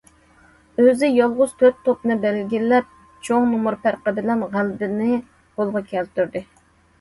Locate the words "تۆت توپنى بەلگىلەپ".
1.59-2.87